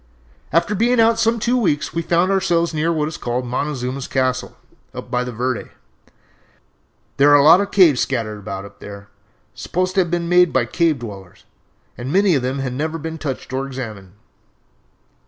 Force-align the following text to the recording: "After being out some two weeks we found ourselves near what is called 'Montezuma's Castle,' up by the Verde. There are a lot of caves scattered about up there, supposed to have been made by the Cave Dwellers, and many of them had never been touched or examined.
"After 0.51 0.73
being 0.73 0.99
out 0.99 1.19
some 1.19 1.37
two 1.37 1.55
weeks 1.55 1.93
we 1.93 2.01
found 2.01 2.31
ourselves 2.31 2.73
near 2.73 2.91
what 2.91 3.07
is 3.07 3.17
called 3.17 3.45
'Montezuma's 3.45 4.07
Castle,' 4.07 4.57
up 4.95 5.11
by 5.11 5.23
the 5.23 5.31
Verde. 5.31 5.69
There 7.17 7.29
are 7.29 7.35
a 7.37 7.43
lot 7.43 7.61
of 7.61 7.69
caves 7.69 8.01
scattered 8.01 8.39
about 8.39 8.65
up 8.65 8.79
there, 8.79 9.09
supposed 9.53 9.93
to 9.93 10.01
have 10.01 10.09
been 10.09 10.27
made 10.27 10.51
by 10.51 10.63
the 10.63 10.71
Cave 10.71 10.97
Dwellers, 10.97 11.43
and 11.99 12.11
many 12.11 12.33
of 12.33 12.41
them 12.41 12.57
had 12.57 12.73
never 12.73 12.97
been 12.97 13.19
touched 13.19 13.53
or 13.53 13.67
examined. 13.67 14.13